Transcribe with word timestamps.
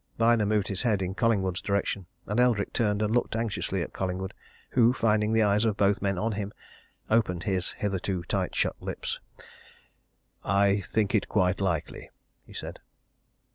Byner 0.17 0.47
moved 0.47 0.67
his 0.69 0.81
head 0.81 1.03
in 1.03 1.13
Collingwood's 1.13 1.61
direction 1.61 2.07
and 2.25 2.39
Eldrick 2.39 2.73
turned 2.73 3.03
and 3.03 3.13
looked 3.13 3.35
anxiously 3.35 3.83
at 3.83 3.93
Collingwood, 3.93 4.33
who, 4.71 4.93
finding 4.93 5.31
the 5.31 5.43
eyes 5.43 5.63
of 5.63 5.77
both 5.77 6.01
men 6.01 6.17
on 6.17 6.31
him, 6.31 6.53
opened 7.11 7.43
his 7.43 7.73
hitherto 7.73 8.23
tight 8.23 8.55
shut 8.55 8.81
lips. 8.81 9.19
"I 10.43 10.79
think 10.79 11.13
it 11.13 11.29
quite 11.29 11.61
likely!" 11.61 12.09
he 12.47 12.53
said. 12.53 12.79